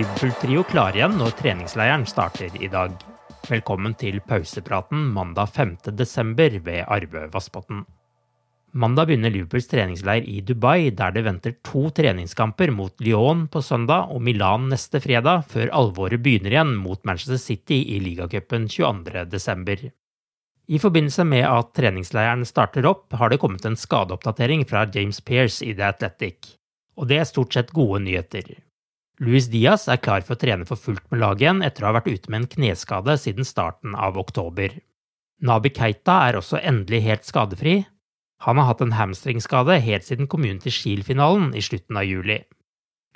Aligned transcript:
Liverpool-trio 0.00 0.62
klar 0.64 0.94
igjen 0.96 1.18
når 1.20 1.34
treningsleiren 1.36 2.06
starter 2.08 2.54
i 2.56 2.68
dag. 2.72 2.94
Velkommen 3.50 3.92
til 4.00 4.14
pausepraten 4.24 5.02
mandag 5.12 5.50
5. 5.52 5.74
desember 5.98 6.54
ved 6.64 6.86
Arve 6.88 7.26
Vassbotn. 7.34 7.82
Mandag 8.72 9.10
begynner 9.10 9.34
Liverpools 9.34 9.68
treningsleir 9.68 10.24
i 10.24 10.38
Dubai, 10.40 10.88
der 10.96 11.12
det 11.12 11.24
venter 11.26 11.56
to 11.68 11.82
treningskamper 11.92 12.72
mot 12.72 12.94
Lyon 13.04 13.42
på 13.52 13.60
søndag 13.60 14.14
og 14.14 14.24
Milan 14.24 14.70
neste 14.72 15.02
fredag, 15.04 15.44
før 15.52 15.68
alvoret 15.82 16.24
begynner 16.24 16.56
igjen 16.56 16.72
mot 16.80 17.04
Manchester 17.04 17.42
City 17.42 17.82
i 17.92 18.00
ligacupen 18.00 18.70
22. 18.72 19.26
desember. 19.28 19.84
I 20.64 20.80
forbindelse 20.80 21.28
med 21.28 21.44
at 21.50 21.74
treningsleiren 21.76 22.48
starter 22.48 22.88
opp, 22.88 23.12
har 23.12 23.28
det 23.28 23.42
kommet 23.44 23.68
en 23.68 23.76
skadeoppdatering 23.76 24.64
fra 24.64 24.88
James 24.96 25.20
Pearce 25.20 25.60
i 25.60 25.76
The 25.76 25.92
Athletic. 25.92 26.54
Og 26.96 27.12
det 27.12 27.20
er 27.20 27.32
stort 27.34 27.52
sett 27.52 27.76
gode 27.76 28.00
nyheter. 28.08 28.54
Luis 29.20 29.50
Diaz 29.52 29.82
er 29.92 30.00
klar 30.00 30.22
for 30.24 30.32
å 30.32 30.40
trene 30.40 30.64
for 30.64 30.80
fullt 30.80 31.04
med 31.12 31.20
laget 31.20 31.44
igjen 31.44 31.58
etter 31.66 31.84
å 31.84 31.90
ha 31.90 31.96
vært 31.98 32.08
ute 32.08 32.30
med 32.32 32.40
en 32.40 32.52
kneskade 32.54 33.16
siden 33.20 33.44
starten 33.44 33.92
av 33.92 34.16
oktober. 34.16 34.78
Nabi 35.44 35.72
Keita 35.76 36.14
er 36.28 36.38
også 36.38 36.60
endelig 36.64 37.02
helt 37.04 37.28
skadefri. 37.28 37.74
Han 38.46 38.56
har 38.56 38.70
hatt 38.70 38.80
en 38.80 38.96
hamstringskade 38.96 39.76
helt 39.84 40.06
siden 40.08 40.28
Community 40.32 40.72
Shield-finalen 40.72 41.50
i 41.52 41.60
slutten 41.64 41.98
av 42.00 42.06
juli. 42.08 42.38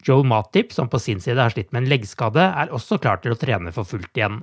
Joel 0.05 0.27
Matip, 0.29 0.75
som 0.77 0.91
på 0.93 1.01
sin 1.01 1.23
side 1.25 1.41
har 1.41 1.55
slitt 1.55 1.73
med 1.73 1.85
en 1.85 1.93
leggskade, 1.95 2.43
er 2.53 2.75
også 2.77 3.01
klar 3.01 3.23
til 3.25 3.33
å 3.33 3.41
trene 3.41 3.73
for 3.73 3.89
fullt 3.89 4.13
igjen. 4.13 4.43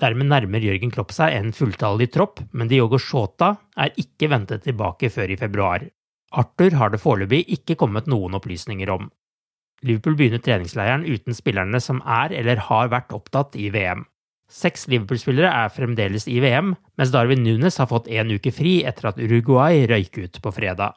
Dermed 0.00 0.30
nærmer 0.32 0.64
Jørgen 0.64 0.92
Klopp 0.92 1.12
seg 1.12 1.36
en 1.36 1.52
fulltallig 1.56 2.08
tropp, 2.16 2.40
men 2.56 2.72
Diogo 2.72 2.96
Shota 3.00 3.52
er 3.76 3.92
ikke 4.00 4.32
ventet 4.32 4.64
tilbake 4.64 5.12
før 5.12 5.32
i 5.32 5.38
februar. 5.40 5.84
Arthur 6.32 6.80
har 6.80 6.92
det 6.92 7.04
foreløpig 7.04 7.44
ikke 7.52 7.76
kommet 7.80 8.08
noen 8.08 8.40
opplysninger 8.40 8.96
om. 8.96 9.10
Liverpool 9.84 10.16
begynner 10.16 10.40
treningsleiren 10.40 11.04
uten 11.04 11.36
spillerne 11.36 11.80
som 11.82 12.00
er 12.02 12.32
eller 12.32 12.62
har 12.68 12.92
vært 12.92 13.12
opptatt 13.16 13.58
i 13.60 13.68
VM. 13.74 14.06
Seks 14.46 14.86
Liverpool-spillere 14.88 15.50
er 15.50 15.72
fremdeles 15.74 16.28
i 16.30 16.38
VM, 16.40 16.76
mens 16.96 17.10
Darwin 17.12 17.42
Nunes 17.42 17.80
har 17.82 17.90
fått 17.90 18.06
én 18.06 18.30
uke 18.30 18.52
fri 18.54 18.78
etter 18.86 19.10
at 19.10 19.18
Uruguay 19.18 19.82
røyk 19.90 20.20
ut 20.22 20.38
på 20.42 20.52
fredag. 20.54 20.94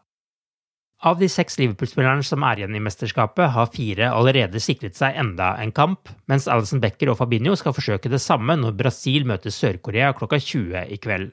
Av 0.99 1.15
de 1.15 1.29
seks 1.31 1.55
Liverpool-spillerne 1.57 2.25
som 2.27 2.43
er 2.43 2.59
igjen 2.59 2.75
i 2.75 2.81
mesterskapet, 2.83 3.53
har 3.55 3.71
fire 3.71 4.11
allerede 4.11 4.59
sikret 4.59 4.97
seg 4.99 5.15
enda 5.17 5.53
en 5.63 5.71
kamp, 5.71 6.11
mens 6.27 6.47
Alison 6.51 6.81
Becker 6.83 7.13
og 7.13 7.21
Fabinho 7.21 7.55
skal 7.57 7.73
forsøke 7.73 8.11
det 8.11 8.19
samme 8.19 8.57
når 8.59 8.75
Brasil 8.81 9.25
møter 9.27 9.53
Sør-Korea 9.55 10.11
klokka 10.17 10.41
20 10.43 10.91
i 10.91 10.99
kveld. 10.99 11.31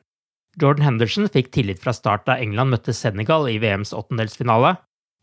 Jordan 0.62 0.86
Henderson 0.86 1.26
fikk 1.28 1.50
tillit 1.52 1.82
fra 1.82 1.92
start 1.92 2.24
da 2.30 2.38
England 2.40 2.72
møtte 2.72 2.94
Senegal 2.96 3.50
i 3.50 3.58
VMs 3.60 3.92
åttendelsfinale, 3.92 4.76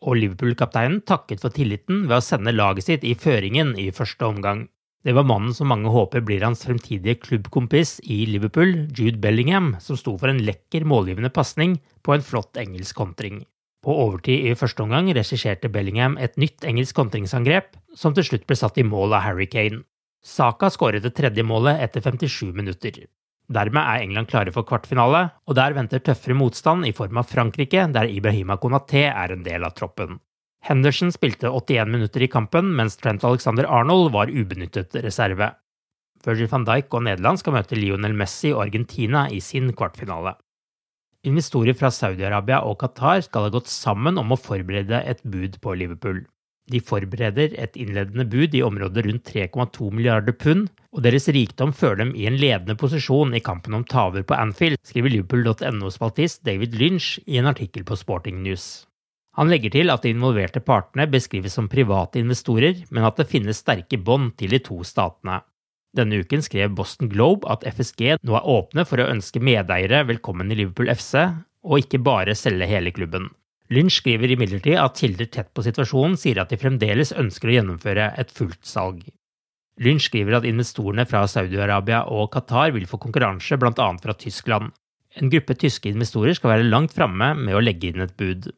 og 0.03 0.19
Liverpool-kapteinen 0.19 1.01
takket 1.07 1.41
for 1.43 1.55
tilliten 1.55 2.05
ved 2.09 2.19
å 2.19 2.23
sende 2.23 2.53
laget 2.53 2.87
sitt 2.89 3.07
i 3.07 3.15
føringen 3.15 3.73
i 3.79 3.89
første 3.95 4.27
omgang. 4.27 4.67
Det 5.03 5.11
var 5.15 5.27
mannen 5.27 5.51
som 5.55 5.67
mange 5.67 5.91
håper 5.91 6.23
blir 6.23 6.43
hans 6.45 6.63
fremtidige 6.63 7.17
klubbkompis 7.25 7.97
i 8.03 8.21
Liverpool, 8.29 8.85
Jude 8.95 9.19
Bellingham, 9.23 9.73
som 9.83 9.99
sto 9.99 10.15
for 10.19 10.31
en 10.31 10.39
lekker 10.47 10.85
målgivende 10.87 11.31
pasning 11.33 11.75
på 12.03 12.15
en 12.15 12.23
flott 12.23 12.59
engelsk 12.59 12.95
kontring. 12.95 13.41
På 13.83 13.95
overtid 14.05 14.45
i 14.47 14.55
første 14.55 14.85
omgang 14.85 15.09
regisserte 15.11 15.71
Bellingham 15.71 16.15
et 16.15 16.37
nytt 16.39 16.63
engelsk 16.63 16.95
kontringsangrep, 16.95 17.73
som 17.99 18.15
til 18.15 18.23
slutt 18.29 18.47
ble 18.47 18.55
satt 18.55 18.79
i 18.79 18.87
mål 18.87 19.17
av 19.17 19.25
Harry 19.25 19.49
Kane. 19.51 19.83
Saka 20.23 20.69
skåret 20.71 21.03
det 21.03 21.11
tredje 21.17 21.43
målet 21.43 21.83
etter 21.83 21.99
57 21.99 22.53
minutter. 22.55 23.03
Dermed 23.51 23.81
er 23.81 24.03
England 24.03 24.29
klare 24.31 24.53
for 24.55 24.63
kvartfinale, 24.67 25.25
og 25.47 25.57
der 25.59 25.75
venter 25.75 25.99
tøffere 25.99 26.37
motstand 26.37 26.87
i 26.87 26.93
form 26.95 27.19
av 27.19 27.27
Frankrike, 27.27 27.87
der 27.91 28.07
Ibrahima 28.07 28.55
Konaté 28.57 29.09
er 29.09 29.33
en 29.35 29.43
del 29.43 29.65
av 29.67 29.75
troppen. 29.75 30.21
Henderson 30.63 31.11
spilte 31.11 31.51
81 31.51 31.91
minutter 31.91 32.23
i 32.23 32.31
kampen, 32.31 32.71
mens 32.77 32.95
Trent 32.95 33.25
Alexander 33.27 33.67
Arnold 33.67 34.13
var 34.13 34.31
ubenyttet 34.31 34.95
reserve. 35.03 35.51
Virgil 36.23 36.47
van 36.47 36.63
Dijk 36.63 36.93
og 36.95 37.03
Nederland 37.03 37.41
skal 37.41 37.57
møte 37.57 37.75
Lionel 37.75 38.15
Messi 38.15 38.53
og 38.53 38.63
Argentina 38.69 39.25
i 39.27 39.41
sin 39.43 39.73
kvartfinale. 39.75 40.37
Investorer 41.27 41.75
fra 41.75 41.91
Saudi-Arabia 41.91 42.61
og 42.67 42.77
Qatar 42.79 43.25
skal 43.25 43.47
ha 43.47 43.51
gått 43.51 43.67
sammen 43.71 44.19
om 44.19 44.31
å 44.31 44.39
forberede 44.39 45.03
et 45.03 45.19
bud 45.23 45.59
på 45.63 45.75
Liverpool. 45.79 46.23
De 46.71 46.79
forbereder 46.79 47.55
et 47.59 47.75
innledende 47.79 48.23
bud 48.27 48.55
i 48.55 48.63
området 48.63 49.03
rundt 49.07 49.27
3,2 49.35 49.91
milliarder 49.91 50.35
pund, 50.35 50.69
og 50.93 51.01
deres 51.05 51.25
rikdom 51.33 51.73
fører 51.73 52.03
dem 52.03 52.13
i 52.15 52.27
en 52.29 52.37
ledende 52.37 52.77
posisjon 52.77 53.33
i 53.33 53.41
kampen 53.43 53.73
om 53.73 53.85
taver 53.89 54.25
på 54.27 54.37
Anfield, 54.37 54.77
skriver 54.85 55.15
Liverpool.no-spaltist 55.15 56.43
David 56.45 56.77
Lynch 56.77 57.17
i 57.25 57.39
en 57.41 57.49
artikkel 57.49 57.85
på 57.87 57.97
Sporting 57.97 58.43
News. 58.45 58.85
Han 59.33 59.49
legger 59.49 59.73
til 59.73 59.89
at 59.89 60.03
de 60.05 60.11
involverte 60.13 60.61
partene 60.61 61.07
beskrives 61.09 61.55
som 61.57 61.69
private 61.69 62.21
investorer, 62.21 62.83
men 62.93 63.07
at 63.07 63.17
det 63.17 63.29
finnes 63.31 63.63
sterke 63.63 63.97
bånd 63.97 64.35
til 64.37 64.53
de 64.53 64.61
to 64.61 64.77
statene. 64.85 65.41
Denne 65.97 66.21
uken 66.21 66.41
skrev 66.45 66.73
Boston 66.77 67.09
Globe 67.09 67.49
at 67.49 67.65
FSG 67.65 68.19
nå 68.21 68.37
er 68.37 68.49
åpne 68.49 68.85
for 68.89 69.01
å 69.01 69.09
ønske 69.09 69.41
medeiere 69.41 70.03
velkommen 70.09 70.53
i 70.53 70.59
Liverpool 70.61 70.93
FC, 70.93 71.17
og 71.65 71.81
ikke 71.81 72.01
bare 72.05 72.37
selge 72.37 72.69
hele 72.69 72.93
klubben. 72.93 73.31
Lynch 73.73 74.01
skriver 74.01 74.33
imidlertid 74.33 74.77
at 74.77 74.99
kilder 75.01 75.29
tett 75.33 75.49
på 75.55 75.65
situasjonen 75.65 76.17
sier 76.19 76.41
at 76.41 76.53
de 76.53 76.59
fremdeles 76.61 77.13
ønsker 77.17 77.49
å 77.49 77.57
gjennomføre 77.57 78.11
et 78.21 78.33
fullt 78.33 78.61
salg. 78.67 79.01
Lynch 79.81 80.05
skriver 80.09 80.37
at 80.37 80.45
investorene 80.45 81.05
fra 81.09 81.23
Saudi-Arabia 81.25 82.03
og 82.13 82.29
Qatar 82.35 82.73
vil 82.75 82.85
få 82.89 82.99
konkurranse 83.01 83.57
bl.a. 83.57 83.87
fra 84.03 84.13
Tyskland. 84.13 84.69
En 85.17 85.29
gruppe 85.29 85.55
tyske 85.57 85.89
investorer 85.89 86.37
skal 86.37 86.55
være 86.55 86.69
langt 86.69 86.93
framme 86.93 87.33
med 87.37 87.57
å 87.57 87.61
legge 87.61 87.89
inn 87.89 88.05
et 88.05 88.15
bud. 88.17 88.51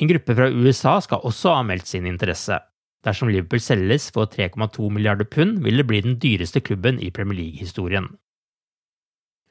En 0.00 0.08
gruppe 0.08 0.36
fra 0.36 0.48
USA 0.48 0.98
skal 1.04 1.24
også 1.28 1.56
ha 1.58 1.64
meldt 1.68 1.90
sin 1.90 2.08
interesse. 2.08 2.58
Dersom 3.04 3.28
Liverpool 3.32 3.60
selges 3.60 4.08
for 4.14 4.30
3,2 4.30 4.88
milliarder 4.94 5.28
pund, 5.28 5.60
vil 5.64 5.80
det 5.80 5.86
bli 5.88 6.00
den 6.04 6.18
dyreste 6.22 6.62
klubben 6.64 7.00
i 7.02 7.10
Premier 7.10 7.40
League-historien. 7.40 8.08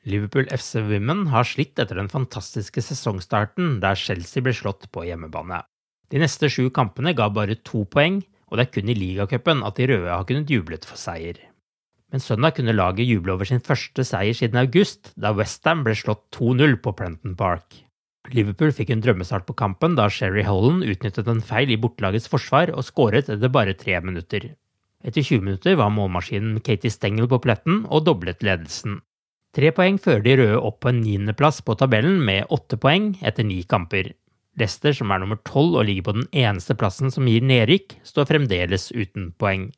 Liverpool 0.08 0.48
FC 0.50 0.82
Women 0.88 1.28
har 1.30 1.46
slitt 1.46 1.78
etter 1.78 2.00
den 2.00 2.10
fantastiske 2.10 2.82
sesongstarten 2.82 3.76
der 3.84 4.00
Chelsea 4.00 4.42
ble 4.42 4.54
slått 4.58 4.88
på 4.94 5.04
hjemmebane. 5.06 5.60
De 6.10 6.22
neste 6.22 6.50
sju 6.50 6.72
kampene 6.74 7.14
ga 7.16 7.30
bare 7.30 7.60
to 7.68 7.84
poeng, 7.86 8.22
og 8.52 8.60
det 8.60 8.68
er 8.68 8.74
kun 8.76 8.92
i 8.92 8.98
ligacupen 8.98 9.64
at 9.64 9.80
de 9.80 9.88
røde 9.90 10.12
har 10.12 10.28
kunnet 10.28 10.52
jublet 10.52 10.86
for 10.86 11.00
seier. 11.00 11.40
Men 12.12 12.20
søndag 12.20 12.58
kunne 12.58 12.76
laget 12.76 13.08
juble 13.08 13.32
over 13.32 13.48
sin 13.48 13.64
første 13.64 14.04
seier 14.04 14.36
siden 14.36 14.60
august, 14.60 15.14
da 15.16 15.32
Westham 15.32 15.86
ble 15.86 15.96
slått 15.96 16.26
2-0 16.36 16.76
på 16.84 16.92
Prenton 17.00 17.38
Park. 17.40 17.80
Liverpool 18.36 18.74
fikk 18.76 18.92
en 18.94 19.04
drømmestart 19.04 19.48
på 19.48 19.56
kampen 19.58 19.96
da 19.98 20.10
Sherry 20.12 20.44
Holland 20.46 20.84
utnyttet 20.84 21.30
en 21.32 21.42
feil 21.42 21.72
i 21.72 21.80
bortelagets 21.80 22.28
forsvar 22.32 22.74
og 22.76 22.86
skåret 22.86 23.32
etter 23.32 23.52
bare 23.52 23.74
tre 23.80 23.98
minutter. 24.04 24.52
Etter 25.02 25.24
20 25.24 25.48
minutter 25.48 25.80
var 25.80 25.94
målmaskinen 25.96 26.60
Katie 26.62 26.94
Stengel 26.94 27.32
på 27.32 27.42
pletten 27.42 27.86
og 27.90 28.06
doblet 28.06 28.44
ledelsen. 28.46 29.00
Tre 29.56 29.72
poeng 29.76 29.98
fører 30.00 30.22
de 30.24 30.36
røde 30.40 30.60
opp 30.60 30.80
på 30.84 30.92
en 30.92 31.02
niendeplass 31.04 31.64
på 31.66 31.76
tabellen 31.80 32.22
med 32.24 32.52
åtte 32.56 32.78
poeng 32.80 33.16
etter 33.26 33.48
ni 33.48 33.64
kamper. 33.68 34.14
Leicester, 34.60 34.94
som 34.96 35.12
er 35.14 35.22
nummer 35.22 35.40
tolv 35.48 35.78
og 35.80 35.86
ligger 35.88 36.10
på 36.10 36.16
den 36.18 36.28
eneste 36.36 36.76
plassen 36.76 37.12
som 37.14 37.28
gir 37.30 37.44
nedrykk, 37.46 37.96
står 38.08 38.28
fremdeles 38.30 38.90
uten 38.92 39.32
poeng. 39.40 39.70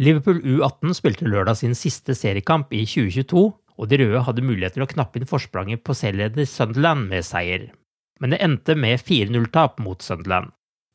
Liverpool 0.00 0.40
U18 0.40 0.94
spilte 0.96 1.28
lørdag 1.28 1.60
sin 1.60 1.76
siste 1.76 2.16
seriekamp 2.16 2.72
i 2.72 2.86
2022, 2.88 3.42
og 3.80 3.88
de 3.88 3.98
røde 4.00 4.22
hadde 4.26 4.44
mulighet 4.44 4.76
til 4.76 4.84
å 4.84 4.90
knappe 4.90 5.20
inn 5.20 5.28
forspranget 5.28 5.84
på 5.84 5.96
selvleder 5.96 6.48
Sunderland 6.48 7.06
med 7.10 7.24
seier. 7.26 7.68
Men 8.20 8.34
det 8.34 8.40
endte 8.44 8.76
med 8.76 9.00
4-0-tap 9.00 9.78
mot 9.80 10.02
Sunderland. 10.04 10.50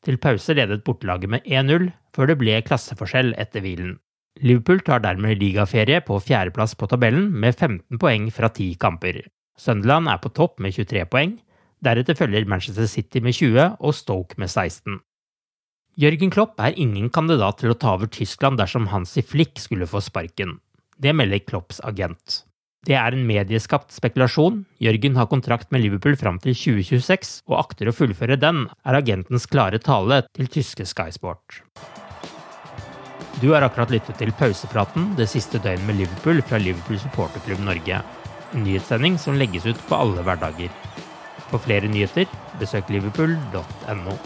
Til 0.06 0.20
pause 0.22 0.54
ledet 0.54 0.84
bortelaget 0.86 1.32
med 1.32 1.46
1-0, 1.46 1.88
før 2.14 2.30
det 2.30 2.36
ble 2.38 2.60
klasseforskjell 2.66 3.32
etter 3.40 3.64
hvilen. 3.64 3.96
Liverpool 4.44 4.82
tar 4.84 5.00
dermed 5.02 5.40
ligaferie 5.40 6.02
på 6.04 6.18
fjerdeplass 6.20 6.76
på 6.78 6.86
tabellen 6.90 7.30
med 7.32 7.56
15 7.56 7.98
poeng 7.98 8.28
fra 8.34 8.50
10 8.52 8.76
kamper. 8.82 9.22
Sunderland 9.56 10.10
er 10.12 10.20
på 10.20 10.30
topp 10.36 10.60
med 10.60 10.76
23 10.76 11.06
poeng, 11.10 11.38
Deretter 11.86 12.18
følger 12.18 12.48
Manchester 12.50 12.88
City 12.90 13.20
med 13.22 13.36
20 13.36 13.76
og 13.78 13.94
Stoke 13.94 14.34
med 14.42 14.50
16. 14.50 14.98
Jørgen 15.96 16.32
Klopp 16.34 16.58
er 16.60 16.74
ingen 16.76 17.08
kandidat 17.14 17.60
til 17.62 17.72
å 17.72 17.78
ta 17.78 17.94
over 17.96 18.10
Tyskland 18.12 18.58
dersom 18.60 18.88
Hansi 18.90 19.22
Flick 19.22 19.60
skulle 19.62 19.86
få 19.88 20.02
sparken. 20.04 20.58
Det 20.98 21.14
melder 21.14 21.44
Klopps 21.46 21.78
agent. 21.86 22.42
Det 22.86 22.94
er 22.98 23.14
en 23.14 23.24
medieskapt 23.26 23.94
spekulasjon. 23.94 24.60
Jørgen 24.82 25.16
har 25.18 25.30
kontrakt 25.30 25.72
med 25.74 25.82
Liverpool 25.82 26.18
fram 26.18 26.36
til 26.42 26.54
2026, 26.58 27.40
og 27.50 27.58
akter 27.58 27.90
å 27.90 27.94
fullføre 27.96 28.38
den, 28.38 28.66
er 28.86 28.98
agentens 28.98 29.48
klare 29.50 29.80
tale 29.82 30.20
til 30.36 30.50
tyske 30.52 30.86
Sky 30.86 31.08
Sport. 31.14 31.62
Du 33.42 33.50
har 33.52 33.66
akkurat 33.66 33.90
lyttet 33.94 34.20
til 34.20 34.34
pausepraten 34.38 35.10
det 35.18 35.26
siste 35.32 35.58
døgnet 35.62 35.86
med 35.88 36.00
Liverpool 36.02 36.44
fra 36.46 36.60
Liverpool 36.62 37.00
supporterklubb 37.02 37.64
Norge. 37.66 38.04
En 38.54 38.64
nyhetssending 38.64 39.18
som 39.20 39.38
legges 39.38 39.66
ut 39.66 39.82
på 39.88 39.98
alle 39.98 40.22
hverdager. 40.24 40.70
For 41.50 41.58
flere 41.58 41.88
nyheter, 41.88 42.26
besøk 42.60 42.88
liverpool.no. 42.90 44.18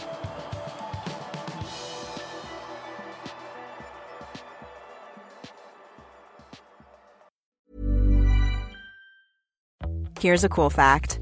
Here's 10.21 10.45
a 10.45 10.51
cool 10.51 10.69
fact 10.69 11.19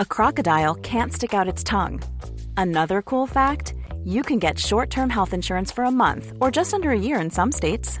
a 0.00 0.04
crocodile 0.04 0.74
can't 0.74 1.12
stick 1.12 1.32
out 1.32 1.46
its 1.46 1.62
tongue. 1.62 2.02
Another 2.56 3.00
cool 3.02 3.26
fact 3.26 3.74
you 4.04 4.22
can 4.22 4.40
get 4.40 4.58
short 4.58 4.90
term 4.90 5.10
health 5.10 5.32
insurance 5.32 5.70
for 5.70 5.84
a 5.84 5.90
month 5.92 6.32
or 6.40 6.50
just 6.50 6.74
under 6.74 6.90
a 6.90 6.98
year 6.98 7.20
in 7.20 7.30
some 7.30 7.52
states. 7.52 8.00